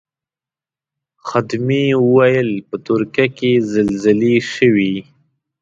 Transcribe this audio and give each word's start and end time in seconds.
خدمې 1.27 1.83
ویل 2.13 2.49
په 2.67 2.75
ترکیه 2.87 3.27
کې 3.37 3.51
زلزلې 3.73 4.35
شوې. 4.53 4.93